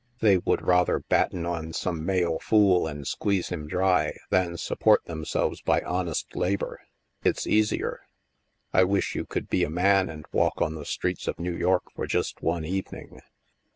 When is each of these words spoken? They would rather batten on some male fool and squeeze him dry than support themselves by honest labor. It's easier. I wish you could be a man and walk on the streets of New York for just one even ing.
They 0.19 0.37
would 0.39 0.63
rather 0.65 0.97
batten 1.01 1.45
on 1.45 1.73
some 1.73 2.03
male 2.03 2.39
fool 2.39 2.87
and 2.87 3.07
squeeze 3.07 3.49
him 3.49 3.67
dry 3.67 4.17
than 4.31 4.57
support 4.57 5.05
themselves 5.05 5.61
by 5.61 5.81
honest 5.81 6.35
labor. 6.35 6.81
It's 7.23 7.45
easier. 7.45 8.07
I 8.73 8.83
wish 8.83 9.13
you 9.13 9.27
could 9.27 9.47
be 9.47 9.63
a 9.63 9.69
man 9.69 10.09
and 10.09 10.25
walk 10.31 10.59
on 10.59 10.73
the 10.73 10.85
streets 10.85 11.27
of 11.27 11.37
New 11.37 11.55
York 11.55 11.83
for 11.93 12.07
just 12.07 12.41
one 12.41 12.65
even 12.65 12.97
ing. 12.97 13.21